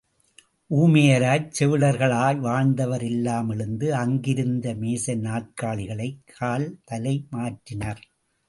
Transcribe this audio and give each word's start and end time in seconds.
ஊமை 0.71 1.01
யராய்ச் 1.07 1.51
செவிடர்களாக 1.59 2.39
வாழ்ந்தவர் 2.39 3.03
எல்லாம் 3.03 3.49
எழுந்து 3.49 3.95
அங்கிருந்த 3.95 4.73
மேசை 4.75 5.15
நாற்காலிகளைக் 5.19 6.19
கால் 6.37 6.67
தலை 6.83 7.15
மாற்றினர். 7.31 8.01